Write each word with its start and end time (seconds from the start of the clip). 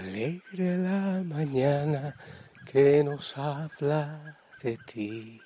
Alegre 0.00 0.78
la 0.78 1.22
mañana 1.22 2.16
que 2.64 3.04
nos 3.04 3.36
habla 3.36 4.34
de 4.62 4.78
ti. 4.78 5.42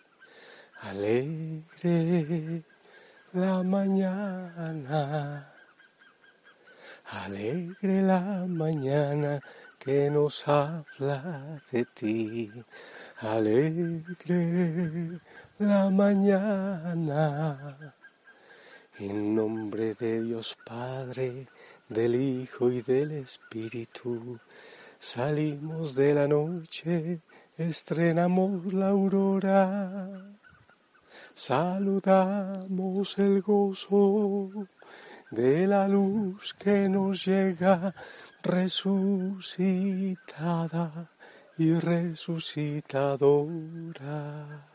Alegre 0.83 2.63
la 3.33 3.65
mañana. 3.65 5.53
Alegre 7.25 8.03
la 8.03 8.47
mañana 8.47 9.41
que 9.77 10.09
nos 10.09 10.47
habla 10.47 11.61
de 11.73 11.85
ti. 11.87 12.53
Alegre 13.23 15.19
la 15.59 15.91
mañana. 15.91 17.77
En 19.01 19.35
nombre 19.35 19.95
de 19.95 20.23
Dios 20.23 20.57
Padre, 20.65 21.49
del 21.89 22.15
Hijo 22.15 22.71
y 22.71 22.83
del 22.83 23.11
Espíritu, 23.13 24.39
salimos 24.99 25.95
de 25.95 26.15
la 26.15 26.27
noche, 26.27 27.21
estrenamos 27.57 28.73
la 28.73 28.89
aurora, 28.89 30.35
saludamos 31.35 33.19
el 33.19 33.43
gozo 33.43 34.51
de 35.31 35.67
la 35.67 35.87
luz 35.89 36.55
que 36.55 36.89
nos 36.89 37.27
llega 37.27 37.95
resucitada 38.43 41.11
y 41.59 41.75
resucitadora. 41.75 44.74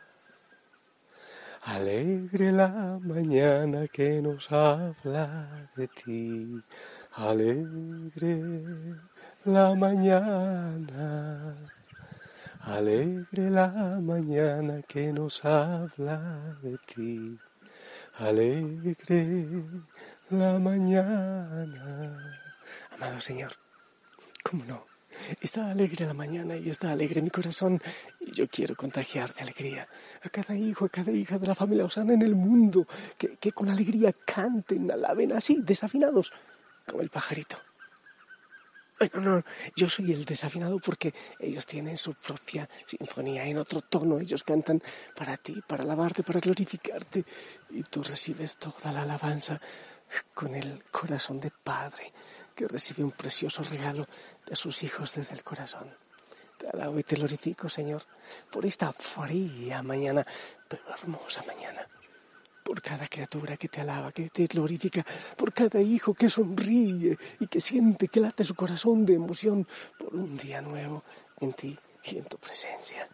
Alegre 1.70 2.52
la 2.52 3.00
mañana 3.00 3.88
que 3.88 4.20
nos 4.24 4.52
habla 4.52 5.70
de 5.76 5.88
ti. 5.88 6.64
Alegre 7.14 8.42
la 9.46 9.76
mañana. 9.76 11.56
Alegre 12.62 13.52
la 13.52 13.68
mañana 14.02 14.82
que 14.82 15.14
nos 15.14 15.46
habla 15.46 16.58
de 16.64 16.76
ti. 16.88 17.38
Alegre 18.18 19.46
la 20.32 20.58
mañana. 20.58 22.36
Amado 22.96 23.22
Señor, 23.22 23.52
¿cómo 24.44 24.66
no? 24.66 24.89
Está 25.42 25.70
alegre 25.70 26.06
la 26.06 26.14
mañana 26.14 26.56
y 26.56 26.70
está 26.70 26.92
alegre 26.92 27.22
mi 27.22 27.30
corazón 27.30 27.82
y 28.20 28.32
yo 28.32 28.48
quiero 28.48 28.76
contagiar 28.76 29.34
de 29.34 29.42
alegría 29.42 29.88
a 30.22 30.30
cada 30.30 30.56
hijo, 30.56 30.86
a 30.86 30.90
cada 30.90 31.12
hija 31.12 31.38
de 31.38 31.48
la 31.48 31.56
familia 31.56 31.86
Osana 31.86 32.14
en 32.14 32.22
el 32.22 32.36
mundo, 32.36 32.88
que, 33.18 33.38
que 33.38 33.52
con 33.52 33.70
alegría 33.70 34.14
canten, 34.14 34.92
alaben 34.92 35.34
así, 35.34 35.60
desafinados, 35.62 36.34
como 36.86 37.02
el 37.02 37.10
pajarito. 37.10 37.58
Bueno, 39.00 39.22
no, 39.22 39.44
yo 39.78 39.88
soy 39.88 40.12
el 40.12 40.26
desafinado 40.26 40.78
porque 40.80 41.14
ellos 41.40 41.66
tienen 41.66 41.98
su 41.98 42.16
propia 42.16 42.70
sinfonía 42.86 43.46
en 43.46 43.58
otro 43.58 43.80
tono. 43.80 44.20
Ellos 44.20 44.44
cantan 44.44 44.84
para 45.16 45.38
ti, 45.38 45.62
para 45.66 45.84
alabarte, 45.84 46.22
para 46.22 46.42
glorificarte. 46.42 47.24
Y 47.70 47.84
tú 47.84 48.04
recibes 48.04 48.58
toda 48.58 48.92
la 48.92 49.04
alabanza 49.04 49.62
con 50.34 50.54
el 50.54 50.84
corazón 50.92 51.40
de 51.40 51.50
Padre 51.50 52.12
que 52.54 52.68
recibe 52.68 53.06
un 53.06 53.12
precioso 53.12 53.64
regalo 53.64 54.06
de 54.46 54.56
sus 54.56 54.84
hijos 54.84 55.16
desde 55.16 55.36
el 55.36 55.44
corazón. 55.44 55.90
Te 56.58 56.68
alabo 56.68 57.00
y 57.00 57.04
te 57.04 57.16
glorifico, 57.16 57.70
Señor, 57.70 58.04
por 58.52 58.66
esta 58.66 58.92
fría 58.92 59.82
mañana, 59.82 60.26
pero 60.68 60.84
hermosa 60.90 61.44
mañana. 61.44 61.88
Por 62.64 62.82
cada 62.82 63.08
criatura 63.08 63.58
que 63.58 63.70
te 63.70 63.82
alaba, 63.82 64.12
que 64.12 64.30
te 64.30 64.46
glorifica, 64.46 65.06
por 65.38 65.54
cada 65.54 65.82
hijo 65.82 66.14
que 66.14 66.30
sonríe 66.30 67.18
y 67.40 67.48
que 67.48 67.62
siente 67.62 68.10
que 68.10 68.20
late 68.20 68.44
su 68.44 68.56
corazón 68.56 69.06
de 69.06 69.16
emoción 69.16 69.66
por 69.98 70.14
un 70.14 70.38
día 70.38 70.62
nuevo 70.62 71.04
en 71.40 71.54
ti 71.54 71.78
y 72.04 72.18
en 72.18 72.26
tu 72.26 72.38
presencia. 72.38 73.08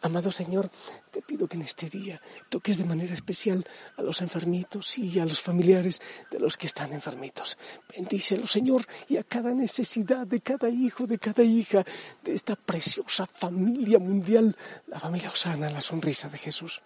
Amado 0.00 0.30
Señor, 0.30 0.70
te 1.10 1.22
pido 1.22 1.46
que 1.46 1.56
en 1.56 1.62
este 1.62 1.88
día 1.88 2.20
toques 2.48 2.78
de 2.78 2.84
manera 2.84 3.14
especial 3.14 3.66
a 3.96 4.02
los 4.02 4.20
enfermitos 4.20 4.98
y 4.98 5.18
a 5.18 5.24
los 5.24 5.40
familiares 5.40 6.00
de 6.30 6.38
los 6.38 6.56
que 6.56 6.66
están 6.66 6.92
enfermitos. 6.92 7.58
Bendícelo, 7.94 8.46
Señor, 8.46 8.86
y 9.08 9.16
a 9.16 9.24
cada 9.24 9.52
necesidad 9.52 10.26
de 10.26 10.40
cada 10.40 10.68
hijo, 10.68 11.06
de 11.06 11.18
cada 11.18 11.42
hija, 11.42 11.84
de 12.22 12.34
esta 12.34 12.56
preciosa 12.56 13.26
familia 13.26 13.98
mundial, 13.98 14.56
la 14.86 15.00
familia 15.00 15.30
Osana, 15.30 15.70
la 15.70 15.80
sonrisa 15.80 16.28
de 16.28 16.38
Jesús. 16.38 16.80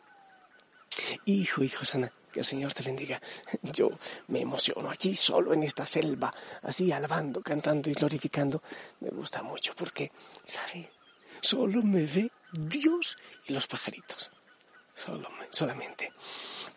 Hijo, 1.26 1.62
hijo 1.62 1.82
Osana, 1.82 2.10
que 2.32 2.40
el 2.40 2.46
Señor 2.46 2.72
te 2.72 2.82
bendiga. 2.82 3.20
Yo 3.62 3.90
me 4.28 4.40
emociono 4.40 4.90
aquí 4.90 5.16
solo 5.16 5.52
en 5.52 5.62
esta 5.62 5.86
selva, 5.86 6.32
así 6.62 6.92
alabando, 6.92 7.40
cantando 7.40 7.90
y 7.90 7.94
glorificando. 7.94 8.62
Me 9.00 9.10
gusta 9.10 9.42
mucho 9.42 9.74
porque, 9.76 10.10
¿sabe? 10.44 10.90
Solo 11.40 11.82
me 11.82 12.04
ve 12.06 12.30
Dios 12.58 13.16
y 13.46 13.52
los 13.52 13.66
pajaritos. 13.66 14.32
Solo, 14.94 15.28
solamente. 15.50 16.12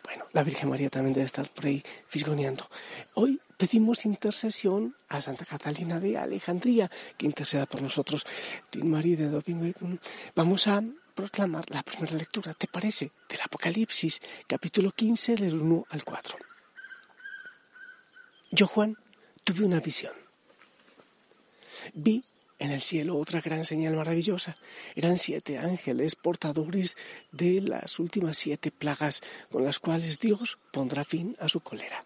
Bueno, 0.04 0.26
la 0.32 0.42
Virgen 0.42 0.68
María 0.68 0.90
también 0.90 1.14
debe 1.14 1.26
estar 1.26 1.48
por 1.48 1.66
ahí 1.66 1.82
fisgoneando. 2.06 2.68
Hoy 3.14 3.40
pedimos 3.56 4.04
intercesión 4.04 4.94
a 5.08 5.20
Santa 5.20 5.46
Catalina 5.46 5.98
de 5.98 6.18
Alejandría, 6.18 6.90
que 7.16 7.26
interceda 7.26 7.66
por 7.66 7.80
nosotros. 7.80 8.26
María 8.82 9.16
de. 9.16 10.00
Vamos 10.34 10.66
a 10.66 10.82
proclamar 11.14 11.64
la 11.70 11.82
primera 11.82 12.14
lectura, 12.14 12.54
¿te 12.54 12.66
parece? 12.66 13.10
Del 13.28 13.40
Apocalipsis, 13.40 14.20
capítulo 14.46 14.92
15, 14.92 15.36
del 15.36 15.54
1 15.54 15.86
al 15.88 16.04
4. 16.04 16.38
Yo, 18.50 18.66
Juan, 18.66 18.96
tuve 19.44 19.64
una 19.64 19.80
visión. 19.80 20.14
Vi 21.94 22.24
en 22.60 22.70
el 22.70 22.82
cielo 22.82 23.18
otra 23.18 23.40
gran 23.40 23.64
señal 23.64 23.96
maravillosa. 23.96 24.56
Eran 24.94 25.18
siete 25.18 25.58
ángeles 25.58 26.14
portadores 26.14 26.96
de 27.32 27.60
las 27.60 27.98
últimas 27.98 28.38
siete 28.38 28.70
plagas 28.70 29.22
con 29.50 29.64
las 29.64 29.80
cuales 29.80 30.20
Dios 30.20 30.58
pondrá 30.70 31.02
fin 31.02 31.36
a 31.40 31.48
su 31.48 31.60
cólera. 31.60 32.04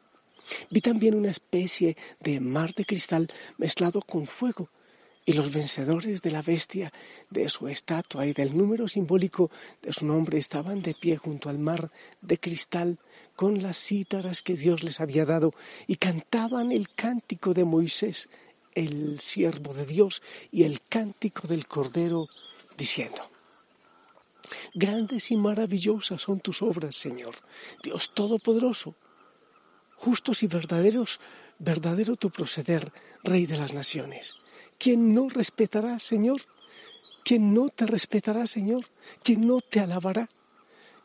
Vi 0.71 0.81
también 0.81 1.15
una 1.15 1.31
especie 1.31 1.97
de 2.21 2.41
mar 2.41 2.75
de 2.75 2.85
cristal 2.85 3.31
mezclado 3.59 4.01
con 4.01 4.27
fuego, 4.27 4.71
y 5.27 5.33
los 5.33 5.51
vencedores 5.51 6.21
de 6.23 6.31
la 6.31 6.43
bestia, 6.43 6.93
de 7.31 7.49
su 7.49 7.69
estatua 7.69 8.27
y 8.27 8.33
del 8.33 8.57
número 8.57 8.89
simbólico 8.89 9.51
de 9.81 9.93
su 9.93 10.07
nombre 10.07 10.39
estaban 10.39 10.83
de 10.83 10.95
pie 10.95 11.17
junto 11.17 11.49
al 11.49 11.59
mar 11.59 11.91
de 12.21 12.39
cristal 12.39 12.99
con 13.35 13.63
las 13.63 13.79
cítaras 13.79 14.43
que 14.43 14.55
Dios 14.55 14.85
les 14.85 15.01
había 15.01 15.25
dado 15.25 15.53
y 15.87 15.97
cantaban 15.97 16.73
el 16.73 16.89
cántico 16.91 17.55
de 17.55 17.65
Moisés, 17.65 18.29
el 18.75 19.21
siervo 19.21 19.75
de 19.75 19.87
Dios 19.87 20.23
y 20.51 20.65
el 20.65 20.81
cántico 20.83 21.47
del 21.47 21.67
Cordero, 21.67 22.29
diciendo, 22.77 23.31
Grandes 24.75 25.31
y 25.31 25.37
maravillosas 25.37 26.23
son 26.23 26.41
tus 26.41 26.63
obras, 26.63 26.97
Señor, 26.97 27.37
Dios 27.83 28.13
Todopoderoso. 28.13 28.95
Justos 29.97 30.43
y 30.43 30.47
verdaderos, 30.47 31.21
verdadero 31.59 32.17
tu 32.17 32.31
proceder, 32.31 32.93
Rey 33.23 33.47
de 33.47 33.57
las 33.57 33.73
naciones. 33.73 34.35
¿Quién 34.79 35.15
no 35.15 35.29
respetará, 35.29 35.99
Señor? 35.99 36.43
¿Quién 37.25 37.55
no 37.55 37.71
te 37.71 37.87
respetará, 37.87 38.47
Señor? 38.47 38.85
¿Quién 39.23 39.47
no 39.47 39.61
te 39.61 39.81
alabará? 39.81 40.29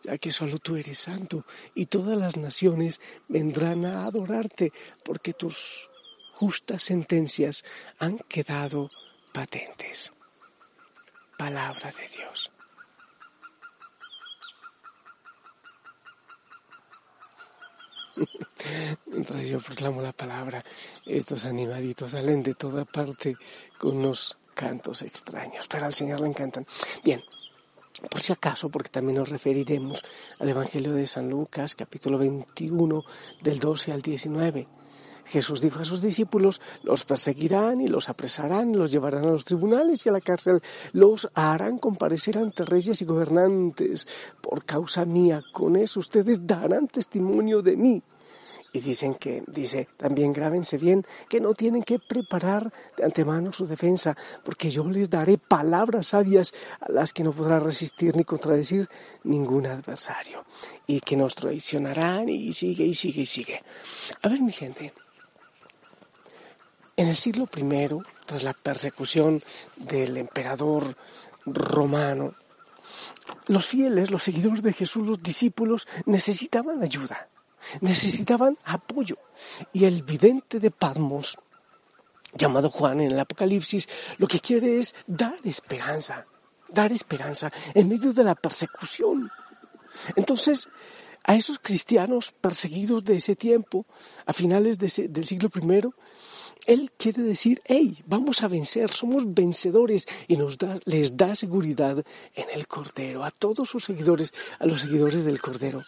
Ya 0.03 0.17
que 0.17 0.31
solo 0.31 0.59
tú 0.59 0.75
eres 0.75 0.99
santo 0.99 1.45
y 1.75 1.85
todas 1.85 2.17
las 2.17 2.35
naciones 2.35 2.99
vendrán 3.27 3.85
a 3.85 4.05
adorarte 4.05 4.73
porque 5.03 5.33
tus 5.33 5.88
justas 6.39 6.83
sentencias 6.83 7.65
han 7.99 8.17
quedado 8.29 8.89
patentes. 9.33 10.13
Palabra 11.37 11.91
de 11.91 12.07
Dios. 12.07 12.49
Mientras 19.07 19.45
yo 19.47 19.59
proclamo 19.59 20.01
la 20.01 20.13
palabra, 20.13 20.63
estos 21.05 21.43
animalitos 21.43 22.11
salen 22.11 22.41
de 22.41 22.55
toda 22.55 22.85
parte 22.85 23.35
con 23.77 23.97
unos 23.97 24.37
cantos 24.53 25.01
extraños, 25.01 25.67
pero 25.67 25.87
al 25.87 25.93
Señor 25.93 26.21
le 26.21 26.27
encantan. 26.27 26.65
Bien, 27.03 27.21
por 28.09 28.21
si 28.21 28.31
acaso, 28.31 28.69
porque 28.69 28.89
también 28.89 29.17
nos 29.17 29.27
referiremos 29.27 30.05
al 30.39 30.47
Evangelio 30.47 30.93
de 30.93 31.05
San 31.05 31.29
Lucas, 31.29 31.75
capítulo 31.75 32.17
21, 32.17 33.03
del 33.41 33.59
12 33.59 33.91
al 33.91 34.01
19. 34.01 34.78
Jesús 35.29 35.61
dijo 35.61 35.79
a 35.79 35.85
sus 35.85 36.01
discípulos, 36.01 36.59
los 36.83 37.05
perseguirán 37.05 37.81
y 37.81 37.87
los 37.87 38.09
apresarán, 38.09 38.75
los 38.75 38.91
llevarán 38.91 39.25
a 39.25 39.31
los 39.31 39.45
tribunales 39.45 40.03
y 40.05 40.09
a 40.09 40.11
la 40.11 40.21
cárcel, 40.21 40.61
los 40.91 41.29
harán 41.35 41.77
comparecer 41.77 42.37
ante 42.39 42.65
reyes 42.65 43.01
y 43.01 43.05
gobernantes 43.05 44.07
por 44.41 44.65
causa 44.65 45.05
mía. 45.05 45.41
Con 45.53 45.75
eso 45.75 45.99
ustedes 45.99 46.47
darán 46.47 46.87
testimonio 46.87 47.61
de 47.61 47.77
mí. 47.77 48.03
Y 48.71 48.81
dicen 48.81 49.15
que, 49.15 49.43
dice, 49.47 49.87
también 49.97 50.31
grábense 50.31 50.77
bien, 50.77 51.03
que 51.27 51.39
no 51.39 51.53
tienen 51.53 51.81
que 51.81 51.97
preparar 51.97 52.71
de 52.97 53.03
antemano 53.03 53.51
su 53.51 53.65
defensa, 53.65 54.15
porque 54.43 54.69
yo 54.69 54.87
les 54.87 55.09
daré 55.09 55.39
palabras 55.39 56.07
sabias 56.09 56.53
a 56.79 56.91
las 56.91 57.11
que 57.11 57.23
no 57.23 57.31
podrá 57.31 57.59
resistir 57.59 58.15
ni 58.15 58.23
contradecir 58.23 58.87
ningún 59.23 59.65
adversario, 59.65 60.45
y 60.85 61.01
que 61.01 61.17
nos 61.17 61.33
traicionarán 61.33 62.29
y 62.29 62.53
sigue 62.53 62.85
y 62.85 62.93
sigue 62.93 63.21
y 63.21 63.25
sigue. 63.25 63.63
A 64.21 64.29
ver, 64.29 64.39
mi 64.41 64.51
gente, 64.51 64.93
en 66.99 67.07
el 67.07 67.15
siglo 67.15 67.47
I 67.55 67.87
tras 68.25 68.43
la 68.43 68.53
persecución 68.53 69.41
del 69.77 70.17
emperador 70.17 70.97
romano, 71.45 72.33
los 73.47 73.67
fieles, 73.67 74.11
los 74.11 74.21
seguidores 74.21 74.61
de 74.61 74.73
Jesús, 74.73 75.07
los 75.07 75.23
discípulos, 75.23 75.87
necesitaban 76.05 76.83
ayuda, 76.83 77.29
necesitaban 77.79 78.57
apoyo. 78.65 79.17
Y 79.71 79.85
el 79.85 80.03
vidente 80.03 80.59
de 80.59 80.71
Patmos, 80.71 81.37
llamado 82.33 82.69
Juan 82.69 82.99
en 82.99 83.11
el 83.11 83.19
Apocalipsis, 83.19 83.87
lo 84.17 84.27
que 84.27 84.41
quiere 84.41 84.77
es 84.77 84.93
dar 85.07 85.39
esperanza, 85.45 86.25
dar 86.67 86.91
esperanza 86.91 87.49
en 87.73 87.87
medio 87.87 88.11
de 88.11 88.25
la 88.25 88.35
persecución. 88.35 89.31
Entonces, 90.17 90.67
a 91.23 91.35
esos 91.35 91.59
cristianos 91.59 92.33
perseguidos 92.33 93.05
de 93.05 93.15
ese 93.15 93.37
tiempo, 93.37 93.85
a 94.25 94.33
finales 94.33 94.77
del 94.77 95.25
siglo 95.25 95.49
I, 95.55 95.93
él 96.65 96.91
quiere 96.97 97.23
decir, 97.23 97.61
hey, 97.65 98.03
vamos 98.05 98.43
a 98.43 98.47
vencer, 98.47 98.91
somos 98.91 99.33
vencedores 99.33 100.07
y 100.27 100.37
nos 100.37 100.57
da, 100.57 100.79
les 100.85 101.17
da 101.17 101.35
seguridad 101.35 102.03
en 102.35 102.45
el 102.53 102.67
Cordero, 102.67 103.23
a 103.23 103.31
todos 103.31 103.69
sus 103.69 103.83
seguidores, 103.85 104.33
a 104.59 104.65
los 104.65 104.81
seguidores 104.81 105.23
del 105.23 105.41
Cordero. 105.41 105.83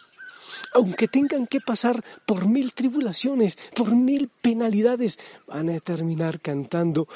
Aunque 0.74 1.08
tengan 1.08 1.46
que 1.46 1.60
pasar 1.60 2.04
por 2.24 2.46
mil 2.46 2.72
tribulaciones, 2.72 3.58
por 3.74 3.94
mil 3.94 4.28
penalidades, 4.28 5.18
van 5.46 5.68
a 5.70 5.80
terminar 5.80 6.40
cantando 6.40 7.08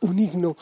un 0.00 0.18
himno 0.18 0.56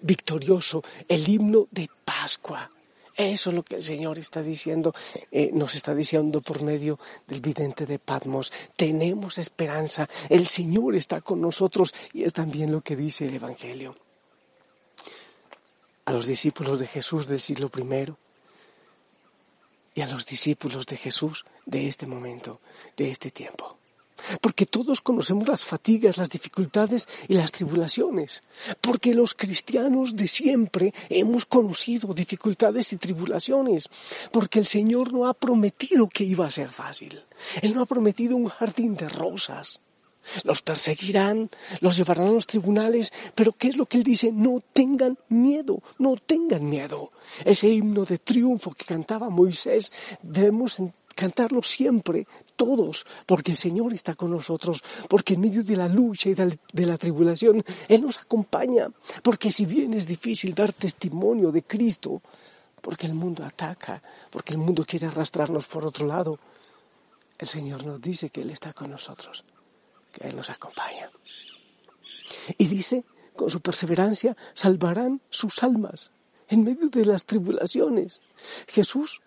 victorioso, 0.00 0.82
el 1.08 1.28
himno 1.28 1.68
de 1.70 1.88
Pascua. 2.04 2.70
Eso 3.20 3.50
es 3.50 3.56
lo 3.56 3.62
que 3.62 3.74
el 3.74 3.82
Señor 3.82 4.18
está 4.18 4.40
diciendo, 4.40 4.94
eh, 5.30 5.50
nos 5.52 5.74
está 5.74 5.94
diciendo 5.94 6.40
por 6.40 6.62
medio 6.62 6.98
del 7.26 7.42
vidente 7.42 7.84
de 7.84 7.98
Patmos. 7.98 8.50
Tenemos 8.76 9.36
esperanza, 9.36 10.08
el 10.30 10.46
Señor 10.46 10.96
está 10.96 11.20
con 11.20 11.38
nosotros 11.38 11.94
y 12.14 12.24
es 12.24 12.32
también 12.32 12.72
lo 12.72 12.80
que 12.80 12.96
dice 12.96 13.26
el 13.26 13.34
Evangelio. 13.34 13.94
A 16.06 16.12
los 16.12 16.24
discípulos 16.24 16.78
de 16.78 16.86
Jesús 16.86 17.26
del 17.26 17.40
siglo 17.40 17.70
I 17.76 18.14
y 19.96 20.00
a 20.00 20.06
los 20.06 20.24
discípulos 20.24 20.86
de 20.86 20.96
Jesús 20.96 21.44
de 21.66 21.88
este 21.88 22.06
momento, 22.06 22.60
de 22.96 23.10
este 23.10 23.30
tiempo 23.30 23.79
porque 24.40 24.66
todos 24.66 25.00
conocemos 25.00 25.48
las 25.48 25.64
fatigas, 25.64 26.18
las 26.18 26.30
dificultades 26.30 27.08
y 27.28 27.34
las 27.34 27.52
tribulaciones, 27.52 28.42
porque 28.80 29.14
los 29.14 29.34
cristianos 29.34 30.16
de 30.16 30.26
siempre 30.26 30.94
hemos 31.08 31.44
conocido 31.46 32.12
dificultades 32.14 32.92
y 32.92 32.96
tribulaciones, 32.96 33.88
porque 34.32 34.58
el 34.58 34.66
Señor 34.66 35.12
no 35.12 35.26
ha 35.26 35.34
prometido 35.34 36.08
que 36.08 36.24
iba 36.24 36.46
a 36.46 36.50
ser 36.50 36.70
fácil, 36.72 37.22
Él 37.62 37.74
no 37.74 37.82
ha 37.82 37.86
prometido 37.86 38.36
un 38.36 38.46
jardín 38.46 38.96
de 38.96 39.08
rosas. 39.08 39.80
Los 40.44 40.62
perseguirán, 40.62 41.48
los 41.80 41.96
llevarán 41.96 42.28
a 42.28 42.32
los 42.32 42.46
tribunales, 42.46 43.12
pero 43.34 43.52
¿qué 43.52 43.68
es 43.68 43.76
lo 43.76 43.86
que 43.86 43.96
Él 43.96 44.04
dice? 44.04 44.30
No 44.30 44.62
tengan 44.72 45.18
miedo, 45.28 45.82
no 45.98 46.14
tengan 46.16 46.68
miedo. 46.68 47.10
Ese 47.44 47.68
himno 47.68 48.04
de 48.04 48.18
triunfo 48.18 48.70
que 48.72 48.84
cantaba 48.84 49.30
Moisés 49.30 49.92
debemos 50.22 50.76
cantarlo 51.14 51.62
siempre, 51.62 52.26
todos, 52.60 53.06
porque 53.24 53.52
el 53.52 53.56
Señor 53.56 53.94
está 53.94 54.14
con 54.14 54.30
nosotros, 54.30 54.84
porque 55.08 55.32
en 55.32 55.40
medio 55.40 55.64
de 55.64 55.76
la 55.76 55.88
lucha 55.88 56.28
y 56.28 56.34
de 56.34 56.86
la 56.86 56.98
tribulación 56.98 57.64
Él 57.88 58.02
nos 58.02 58.18
acompaña, 58.18 58.90
porque 59.22 59.50
si 59.50 59.64
bien 59.64 59.94
es 59.94 60.06
difícil 60.06 60.54
dar 60.54 60.74
testimonio 60.74 61.50
de 61.50 61.62
Cristo, 61.62 62.20
porque 62.82 63.06
el 63.06 63.14
mundo 63.14 63.46
ataca, 63.46 64.02
porque 64.28 64.52
el 64.52 64.58
mundo 64.58 64.84
quiere 64.84 65.06
arrastrarnos 65.06 65.64
por 65.64 65.86
otro 65.86 66.06
lado, 66.06 66.38
el 67.38 67.48
Señor 67.48 67.86
nos 67.86 67.98
dice 67.98 68.28
que 68.28 68.42
Él 68.42 68.50
está 68.50 68.74
con 68.74 68.90
nosotros, 68.90 69.42
que 70.12 70.28
Él 70.28 70.36
nos 70.36 70.50
acompaña. 70.50 71.10
Y 72.58 72.66
dice, 72.66 73.04
con 73.34 73.48
su 73.48 73.62
perseverancia 73.62 74.36
salvarán 74.52 75.22
sus 75.30 75.62
almas 75.62 76.12
en 76.46 76.62
medio 76.62 76.90
de 76.90 77.06
las 77.06 77.24
tribulaciones. 77.24 78.20
Jesús 78.68 79.22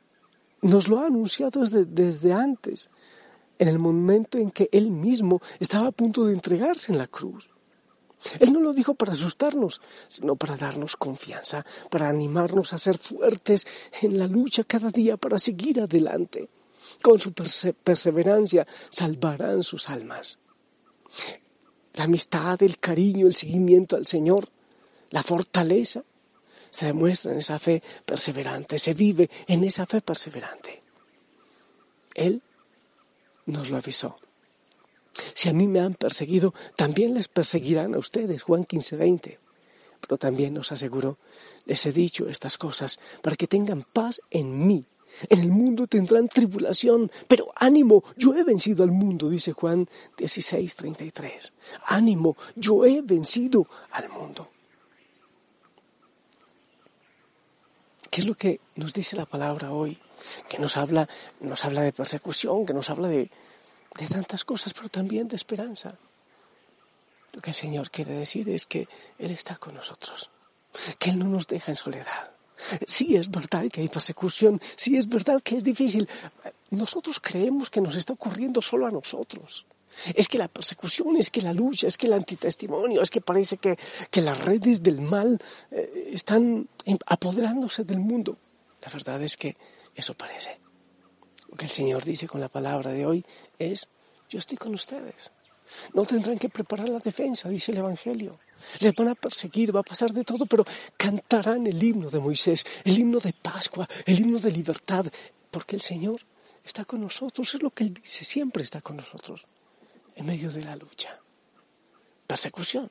nos 0.61 0.87
lo 0.87 0.99
ha 0.99 1.07
anunciado 1.07 1.63
desde, 1.65 2.31
antes 2.31 2.91
en 3.59 3.67
el 3.67 3.79
momento 3.79 4.37
en 4.37 4.51
que 4.51 4.69
Él 4.71 4.91
mismo 4.91 5.41
estaba 5.59 5.87
a 5.87 5.91
punto 5.91 6.25
de 6.25 6.33
entregarse 6.33 6.91
en 6.91 6.97
la 6.97 7.07
cruz. 7.07 7.49
Él 8.39 8.53
no 8.53 8.61
lo 8.61 8.73
dijo 8.73 8.95
para 8.95 9.13
asustarnos, 9.13 9.81
sino 10.07 10.35
para 10.35 10.55
darnos 10.55 10.95
confianza, 10.95 11.65
para 11.89 12.09
animarnos 12.09 12.73
a 12.73 12.77
ser 12.77 12.97
fuertes 12.97 13.67
en 14.01 14.17
la 14.17 14.27
lucha 14.27 14.63
cada 14.63 14.89
día 14.89 15.17
para 15.17 15.39
seguir 15.39 15.81
adelante. 15.81 16.49
Con 17.01 17.19
su 17.19 17.33
perseverancia 17.33 18.65
salvarán 18.89 19.63
sus 19.63 19.89
almas. 19.89 20.39
La 21.93 22.05
amistad, 22.05 22.61
el 22.63 22.79
cariño, 22.79 23.27
el 23.27 23.35
seguimiento 23.35 23.95
al 23.95 24.05
Señor, 24.05 24.49
la 25.09 25.21
fortaleza, 25.21 26.03
se 26.71 26.87
demuestra 26.87 27.31
en 27.31 27.37
esa 27.37 27.59
fe 27.59 27.83
perseverante, 28.03 28.79
se 28.79 28.95
vive 28.95 29.29
en 29.47 29.63
esa 29.63 29.85
fe 29.85 30.01
perseverante. 30.01 30.81
Él 32.15 32.41
nos 33.45 33.69
lo 33.69 33.77
avisó. 33.77 34.17
Si 35.33 35.49
a 35.49 35.53
mí 35.53 35.67
me 35.67 35.79
han 35.79 35.93
perseguido, 35.93 36.53
también 36.75 37.13
les 37.13 37.27
perseguirán 37.27 37.93
a 37.93 37.99
ustedes, 37.99 38.41
Juan 38.41 38.65
15, 38.65 38.95
20. 38.95 39.39
Pero 40.01 40.17
también 40.17 40.53
nos 40.53 40.71
aseguró, 40.71 41.17
les 41.65 41.85
he 41.85 41.91
dicho 41.91 42.27
estas 42.27 42.57
cosas 42.57 42.99
para 43.21 43.35
que 43.35 43.47
tengan 43.47 43.83
paz 43.83 44.21
en 44.31 44.67
mí. 44.67 44.85
En 45.29 45.39
el 45.39 45.49
mundo 45.49 45.85
tendrán 45.85 46.27
tribulación, 46.27 47.11
pero 47.27 47.51
ánimo, 47.55 48.03
yo 48.17 48.33
he 48.35 48.43
vencido 48.43 48.83
al 48.83 48.91
mundo, 48.91 49.29
dice 49.29 49.53
Juan 49.53 49.87
16, 50.17 50.75
33. 50.75 51.53
Ánimo, 51.85 52.35
yo 52.55 52.83
he 52.83 53.01
vencido 53.01 53.67
al 53.91 54.09
mundo. 54.09 54.49
¿Qué 58.09 58.21
es 58.21 58.27
lo 58.27 58.35
que 58.35 58.59
nos 58.75 58.93
dice 58.93 59.15
la 59.15 59.25
palabra 59.25 59.71
hoy? 59.71 59.97
Que 60.47 60.59
nos 60.59 60.77
habla, 60.77 61.07
nos 61.39 61.65
habla 61.65 61.81
de 61.81 61.93
persecución, 61.93 62.65
que 62.65 62.73
nos 62.73 62.89
habla 62.89 63.07
de, 63.07 63.29
de 63.97 64.07
tantas 64.07 64.45
cosas, 64.45 64.73
pero 64.73 64.89
también 64.89 65.27
de 65.27 65.35
esperanza. 65.35 65.95
Lo 67.33 67.41
que 67.41 67.49
el 67.49 67.55
Señor 67.55 67.89
quiere 67.89 68.13
decir 68.13 68.47
es 68.49 68.65
que 68.65 68.87
Él 69.17 69.31
está 69.31 69.55
con 69.55 69.75
nosotros, 69.75 70.29
que 70.99 71.09
Él 71.09 71.19
no 71.19 71.25
nos 71.25 71.47
deja 71.47 71.71
en 71.71 71.75
soledad. 71.75 72.31
Sí 72.85 73.15
es 73.15 73.29
verdad 73.29 73.69
que 73.71 73.81
hay 73.81 73.89
persecución, 73.89 74.61
sí 74.75 74.95
es 74.95 75.09
verdad 75.09 75.41
que 75.41 75.57
es 75.57 75.63
difícil. 75.63 76.07
Nosotros 76.69 77.19
creemos 77.19 77.69
que 77.69 77.81
nos 77.81 77.95
está 77.95 78.13
ocurriendo 78.13 78.61
solo 78.61 78.87
a 78.87 78.91
nosotros. 78.91 79.65
Es 80.15 80.27
que 80.27 80.37
la 80.37 80.47
persecución, 80.47 81.17
es 81.17 81.29
que 81.29 81.41
la 81.41 81.53
lucha, 81.53 81.87
es 81.87 81.97
que 81.97 82.07
el 82.07 82.13
antitestimonio, 82.13 83.01
es 83.01 83.11
que 83.11 83.21
parece 83.21 83.57
que, 83.57 83.77
que 84.09 84.21
las 84.21 84.43
redes 84.43 84.81
del 84.81 85.01
mal 85.01 85.39
eh, 85.71 86.11
están 86.13 86.67
apoderándose 87.05 87.83
del 87.83 87.99
mundo. 87.99 88.37
La 88.81 88.91
verdad 88.91 89.21
es 89.21 89.37
que 89.37 89.55
eso 89.95 90.13
parece. 90.13 90.59
Lo 91.49 91.55
que 91.55 91.65
el 91.65 91.71
Señor 91.71 92.03
dice 92.03 92.27
con 92.27 92.41
la 92.41 92.49
palabra 92.49 92.91
de 92.91 93.05
hoy 93.05 93.25
es, 93.59 93.89
yo 94.29 94.39
estoy 94.39 94.57
con 94.57 94.73
ustedes. 94.73 95.31
No 95.93 96.05
tendrán 96.05 96.37
que 96.37 96.49
preparar 96.49 96.89
la 96.89 96.99
defensa, 96.99 97.49
dice 97.49 97.71
el 97.71 97.79
Evangelio. 97.79 98.39
Les 98.79 98.93
van 98.93 99.09
a 99.09 99.15
perseguir, 99.15 99.75
va 99.75 99.81
a 99.81 99.83
pasar 99.83 100.11
de 100.11 100.23
todo, 100.23 100.45
pero 100.45 100.65
cantarán 100.97 101.67
el 101.67 101.81
himno 101.81 102.09
de 102.09 102.19
Moisés, 102.19 102.65
el 102.83 102.97
himno 102.97 103.19
de 103.19 103.33
Pascua, 103.33 103.87
el 104.05 104.19
himno 104.19 104.39
de 104.39 104.51
libertad, 104.51 105.05
porque 105.51 105.75
el 105.75 105.81
Señor 105.81 106.21
está 106.63 106.85
con 106.85 107.01
nosotros, 107.01 107.53
es 107.53 107.61
lo 107.61 107.71
que 107.71 107.83
Él 107.83 107.93
dice, 107.93 108.23
siempre 108.23 108.63
está 108.63 108.81
con 108.81 108.97
nosotros, 108.97 109.45
en 110.15 110.25
medio 110.25 110.51
de 110.51 110.63
la 110.63 110.75
lucha. 110.75 111.19
Persecución. 112.25 112.89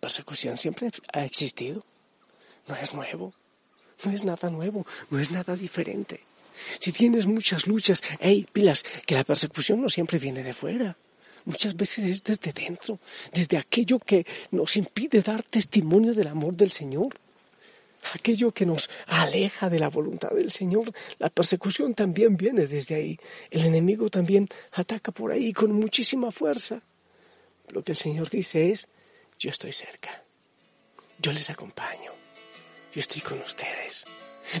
Persecución 0.00 0.56
siempre 0.56 0.90
ha 1.12 1.24
existido, 1.24 1.84
no 2.66 2.76
es 2.76 2.92
nuevo. 2.94 3.32
No 4.04 4.12
es 4.12 4.24
nada 4.24 4.50
nuevo, 4.50 4.86
no 5.10 5.18
es 5.18 5.30
nada 5.30 5.56
diferente. 5.56 6.20
Si 6.78 6.92
tienes 6.92 7.26
muchas 7.26 7.66
luchas, 7.66 8.02
hey, 8.20 8.46
pilas, 8.52 8.84
que 9.06 9.14
la 9.14 9.24
persecución 9.24 9.80
no 9.80 9.88
siempre 9.88 10.18
viene 10.18 10.42
de 10.42 10.54
fuera. 10.54 10.96
Muchas 11.44 11.76
veces 11.76 12.04
es 12.06 12.24
desde 12.24 12.52
dentro, 12.52 12.98
desde 13.32 13.56
aquello 13.56 13.98
que 13.98 14.26
nos 14.50 14.76
impide 14.76 15.22
dar 15.22 15.42
testimonio 15.42 16.12
del 16.12 16.28
amor 16.28 16.54
del 16.54 16.70
Señor, 16.70 17.14
aquello 18.12 18.52
que 18.52 18.66
nos 18.66 18.90
aleja 19.06 19.70
de 19.70 19.78
la 19.78 19.88
voluntad 19.88 20.30
del 20.30 20.50
Señor. 20.50 20.92
La 21.18 21.30
persecución 21.30 21.94
también 21.94 22.36
viene 22.36 22.66
desde 22.66 22.96
ahí. 22.96 23.18
El 23.50 23.64
enemigo 23.64 24.10
también 24.10 24.48
ataca 24.72 25.10
por 25.10 25.32
ahí 25.32 25.52
con 25.52 25.72
muchísima 25.72 26.30
fuerza. 26.30 26.82
Lo 27.70 27.82
que 27.82 27.92
el 27.92 27.98
Señor 27.98 28.28
dice 28.28 28.70
es, 28.70 28.88
yo 29.38 29.50
estoy 29.50 29.72
cerca, 29.72 30.22
yo 31.18 31.32
les 31.32 31.48
acompaño. 31.48 32.12
Yo 32.98 33.02
estoy 33.02 33.20
con 33.20 33.40
ustedes. 33.42 34.06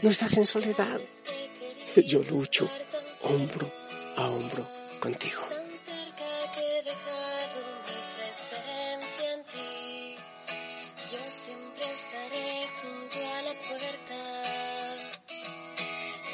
No 0.00 0.10
estás 0.10 0.36
en 0.36 0.46
soledad. 0.46 1.00
Yo 1.96 2.22
lucho 2.22 2.70
hombro 3.22 3.68
a 4.16 4.30
hombro 4.30 4.64
contigo. 5.00 5.42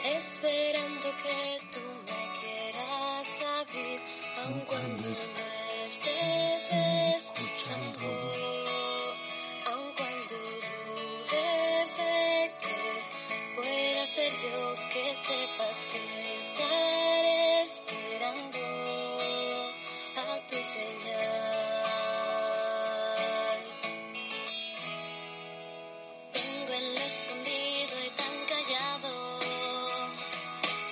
Esperando 0.05 1.09
que 1.23 1.59
tú 1.73 1.87
me 2.05 2.23
quieras 2.39 3.29
abrir, 3.61 4.01
aun 4.45 4.61
cuando 4.67 5.09
no 5.09 5.54
quiero 14.45 14.75
que 14.93 15.17
sepas 15.17 15.89
que 15.91 16.01
estaré 16.41 17.63
esperando 17.63 18.59
a 20.17 20.47
tu 20.49 20.57
señal. 20.75 21.91
Vengo 26.35 26.73
en 26.81 26.87
lo 26.95 27.01
escondido 27.01 27.95
y 28.07 28.11
tan 28.21 28.37
callado, 28.53 29.13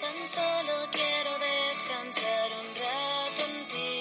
tan 0.03 0.19
solo 0.37 0.75
quiero 0.93 1.33
descansar 1.51 2.49
un 2.61 2.69
rato 2.85 3.41
en 3.51 3.57
ti. 3.73 3.93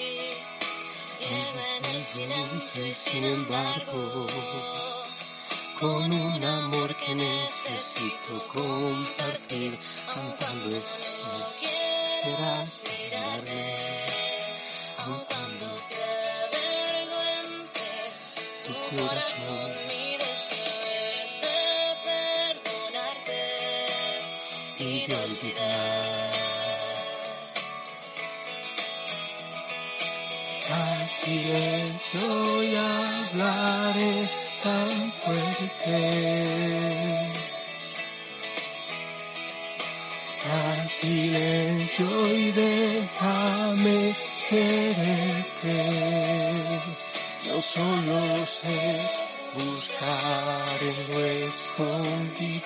Llévame 1.20 1.94
sin 2.00 2.30
antes 2.32 2.86
y 2.86 2.94
sin 2.94 3.24
embargo 3.24 4.26
con 5.82 6.12
un 6.12 6.44
amor 6.44 6.94
que 6.94 7.12
necesito 7.12 8.46
compartir, 8.54 9.76
aun 10.14 10.30
cuando 10.38 10.70
no 10.70 11.46
quieras 11.58 12.82
mirarme, 12.86 13.64
aun 14.98 15.20
cuando 15.28 15.66
tu 18.64 18.72
corazón. 18.96 19.70
Es 21.10 21.34
y 24.78 25.06
de 25.08 25.14
olvidar. 25.16 26.32
Al 30.70 31.08
silencio 31.08 32.62
y 32.62 32.76
hablaré 32.76 34.41
tan 34.62 35.12
fuerte. 35.12 35.98
Al 40.50 40.88
silencio 40.88 42.06
y 42.34 42.52
déjame 42.52 44.14
quererte. 44.48 45.76
Yo 47.46 47.60
solo 47.60 48.46
sé 48.46 49.00
buscar 49.54 50.78
en 50.80 51.10
lo 51.10 51.24
escondido. 51.24 52.62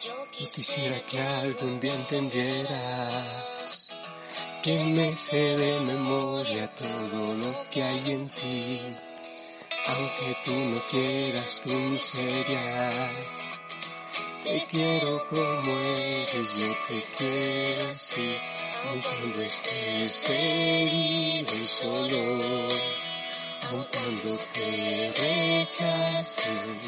Yo 0.00 0.26
quisiera 0.30 1.00
que 1.02 1.20
algún 1.20 1.78
día 1.78 1.94
entendieras 1.94 3.61
que 4.62 4.78
me 4.84 5.10
sé 5.10 5.56
de 5.56 5.80
memoria 5.80 6.72
todo 6.76 7.34
lo 7.34 7.68
que 7.68 7.82
hay 7.82 8.12
en 8.12 8.28
ti. 8.28 8.80
Aunque 9.88 10.36
tú 10.44 10.52
no 10.52 10.80
quieras 10.88 11.62
tu 11.62 11.72
miseria, 11.72 12.90
te 14.44 14.64
quiero 14.70 15.26
como 15.28 15.72
eres, 15.80 16.56
yo 16.56 16.72
te 16.86 17.04
quiero 17.18 17.90
así. 17.90 18.36
Aun 18.86 19.00
cuando 19.00 19.42
estés 19.42 20.30
herido 20.30 21.54
y 21.56 21.64
solo, 21.66 22.68
aun 23.68 23.86
cuando 23.90 24.38
te 24.52 25.12
rechacen, 25.18 26.80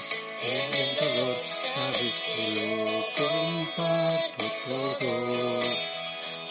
el 0.45 0.97
dolor 1.01 1.37
sabes 1.45 2.23
que 2.25 2.49
lo 2.55 3.05
comparto 3.19 4.45
todo. 5.01 5.94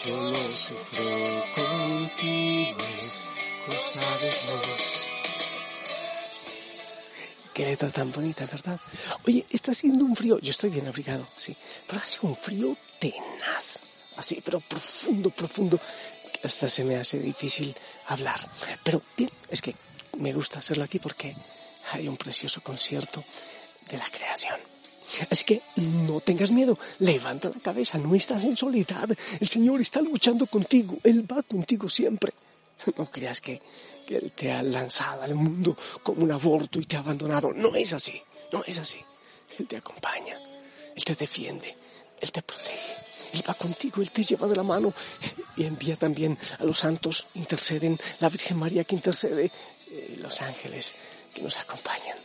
Yo 0.06 0.16
lo 0.16 0.52
sufro 0.52 1.44
contigo, 1.54 2.78
es 3.00 3.24
cosa 3.66 4.18
de. 4.18 4.30
Qué 7.54 7.64
letra 7.64 7.88
tan 7.88 8.12
bonita, 8.12 8.44
¿verdad? 8.44 8.78
Oye, 9.26 9.46
está 9.48 9.72
haciendo 9.72 10.04
un 10.04 10.14
frío. 10.14 10.38
Yo 10.40 10.50
estoy 10.50 10.68
bien 10.68 10.86
abrigado, 10.88 11.26
sí. 11.36 11.56
Pero 11.86 12.00
hace 12.00 12.18
un 12.20 12.36
frío 12.36 12.76
tenaz. 13.00 13.80
Así, 14.16 14.42
pero 14.44 14.60
profundo, 14.60 15.30
profundo. 15.30 15.80
que 16.32 16.46
Hasta 16.46 16.68
se 16.68 16.84
me 16.84 16.96
hace 16.96 17.18
difícil 17.18 17.74
hablar. 18.08 18.40
Pero 18.82 19.00
bien, 19.16 19.30
es 19.48 19.62
que 19.62 19.74
me 20.18 20.34
gusta 20.34 20.58
hacerlo 20.58 20.84
aquí 20.84 20.98
porque 20.98 21.34
hay 21.92 22.08
un 22.08 22.18
precioso 22.18 22.60
concierto 22.60 23.24
de 23.88 23.96
la 23.96 24.10
creación. 24.10 24.73
Así 25.30 25.44
que 25.44 25.62
no 25.76 26.20
tengas 26.20 26.50
miedo, 26.50 26.78
levanta 26.98 27.48
la 27.48 27.60
cabeza, 27.60 27.98
no 27.98 28.14
estás 28.14 28.44
en 28.44 28.56
soledad. 28.56 29.08
El 29.38 29.48
Señor 29.48 29.80
está 29.80 30.00
luchando 30.00 30.46
contigo, 30.46 30.98
Él 31.02 31.30
va 31.30 31.42
contigo 31.42 31.88
siempre. 31.88 32.32
No 32.98 33.10
creas 33.10 33.40
que, 33.40 33.62
que 34.06 34.16
Él 34.16 34.32
te 34.32 34.52
ha 34.52 34.62
lanzado 34.62 35.22
al 35.22 35.34
mundo 35.34 35.76
como 36.02 36.22
un 36.22 36.32
aborto 36.32 36.78
y 36.78 36.84
te 36.84 36.96
ha 36.96 37.00
abandonado. 37.00 37.52
No 37.52 37.74
es 37.76 37.92
así, 37.92 38.20
no 38.52 38.64
es 38.64 38.78
así. 38.78 38.98
Él 39.58 39.66
te 39.66 39.76
acompaña, 39.76 40.38
Él 40.94 41.04
te 41.04 41.14
defiende, 41.14 41.74
Él 42.20 42.32
te 42.32 42.42
protege. 42.42 43.04
Él 43.32 43.42
va 43.48 43.54
contigo, 43.54 44.00
Él 44.00 44.10
te 44.10 44.22
lleva 44.22 44.46
de 44.46 44.56
la 44.56 44.62
mano 44.62 44.92
y 45.56 45.64
envía 45.64 45.96
también 45.96 46.38
a 46.58 46.64
los 46.64 46.78
santos, 46.78 47.26
interceden, 47.34 47.98
la 48.20 48.28
Virgen 48.28 48.58
María 48.58 48.84
que 48.84 48.94
intercede, 48.94 49.50
eh, 49.90 50.16
los 50.18 50.40
ángeles 50.40 50.94
que 51.34 51.42
nos 51.42 51.56
acompañan. 51.58 52.18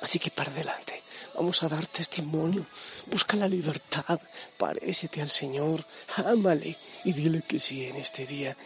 Así 0.00 0.18
que 0.18 0.30
para 0.30 0.50
adelante, 0.50 1.02
vamos 1.34 1.62
a 1.62 1.68
dar 1.68 1.86
testimonio, 1.86 2.64
busca 3.06 3.36
la 3.36 3.48
libertad, 3.48 4.20
parécete 4.56 5.20
al 5.20 5.30
Señor, 5.30 5.84
ámale 6.16 6.76
y 7.04 7.12
dile 7.12 7.42
que 7.42 7.58
sí 7.58 7.84
en 7.84 7.96
este 7.96 8.26
día 8.26 8.56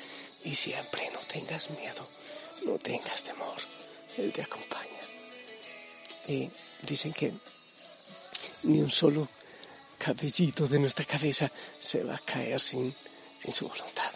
y 0.44 0.54
siempre 0.54 1.10
no 1.12 1.20
tengas 1.20 1.70
miedo, 1.70 2.06
no 2.64 2.78
tengas 2.78 3.24
temor, 3.24 3.56
Él 4.16 4.32
te 4.32 4.42
acompaña. 4.42 5.00
Y 6.26 6.50
dicen 6.82 7.12
que 7.12 7.32
ni 8.64 8.80
un 8.80 8.90
solo 8.90 9.28
cabellito 9.96 10.66
de 10.66 10.78
nuestra 10.78 11.04
cabeza 11.04 11.50
se 11.78 12.04
va 12.04 12.16
a 12.16 12.18
caer 12.18 12.60
sin, 12.60 12.94
sin 13.36 13.52
su 13.52 13.66
voluntad. 13.66 14.12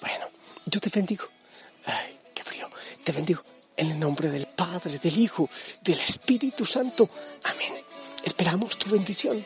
Bueno, 0.00 0.26
yo 0.66 0.80
te 0.80 0.90
bendigo. 0.90 1.28
Ay, 1.86 2.18
qué 2.34 2.42
frío. 2.42 2.68
Te 3.04 3.12
bendigo 3.12 3.53
en 3.76 3.90
el 3.90 3.98
nombre 3.98 4.30
del 4.30 4.46
Padre, 4.46 4.98
del 4.98 5.18
Hijo, 5.18 5.48
del 5.82 6.00
Espíritu 6.00 6.64
Santo. 6.64 7.08
Amén. 7.44 7.74
Esperamos 8.24 8.78
tu 8.78 8.90
bendición. 8.90 9.44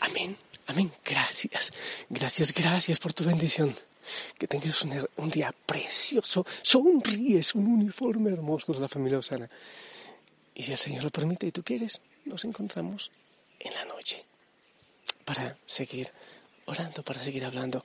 Amén, 0.00 0.36
amén. 0.66 0.92
Gracias, 1.04 1.72
gracias, 2.08 2.52
gracias 2.52 2.98
por 2.98 3.12
tu 3.12 3.24
bendición. 3.24 3.74
Que 4.36 4.46
tengas 4.46 4.82
un, 4.82 5.30
día 5.30 5.54
precioso. 5.64 6.44
Sonríes, 6.60 7.54
un 7.54 7.66
uniforme 7.66 8.30
hermoso 8.30 8.72
de 8.72 8.80
la 8.80 8.88
familia 8.88 9.18
Osana. 9.18 9.48
Y 10.54 10.62
si 10.64 10.72
el 10.72 10.78
Señor 10.78 11.04
lo 11.04 11.10
permite 11.10 11.46
y 11.46 11.52
tú 11.52 11.62
quieres, 11.62 12.00
nos 12.26 12.44
encontramos 12.44 13.10
en 13.58 13.72
la 13.74 13.84
noche 13.84 14.21
para 15.32 15.56
seguir 15.64 16.12
orando, 16.66 17.02
para 17.02 17.22
seguir 17.22 17.44
hablando 17.46 17.84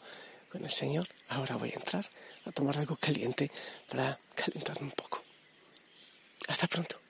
con 0.51 0.66
el 0.66 0.72
Señor. 0.72 1.08
Ahora 1.30 1.56
voy 1.56 1.70
a 1.70 1.75
entrar 1.75 2.06
a 2.46 2.51
tomar 2.51 2.77
algo 2.77 2.98
caliente 2.98 3.50
para 3.89 4.20
calentarme 4.36 4.88
un 4.88 4.92
poco. 4.92 5.24
Hasta 6.50 6.68
pronto. 6.68 7.07